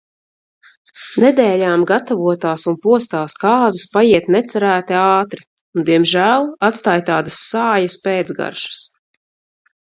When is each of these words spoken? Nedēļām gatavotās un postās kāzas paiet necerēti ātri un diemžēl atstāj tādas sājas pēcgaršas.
Nedēļām 1.23 1.83
gatavotās 1.91 2.63
un 2.71 2.77
postās 2.87 3.37
kāzas 3.45 3.85
paiet 3.97 4.33
necerēti 4.37 4.99
ātri 5.03 5.47
un 5.81 5.87
diemžēl 5.93 6.51
atstāj 6.71 6.99
tādas 7.13 7.41
sājas 7.53 8.03
pēcgaršas. 8.09 8.85